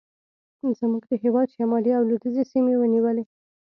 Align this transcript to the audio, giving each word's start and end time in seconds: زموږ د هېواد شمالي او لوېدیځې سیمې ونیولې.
زموږ 0.79 1.03
د 1.07 1.13
هېواد 1.23 1.47
شمالي 1.55 1.91
او 1.95 2.03
لوېدیځې 2.09 2.43
سیمې 2.51 2.73
ونیولې. 2.77 3.23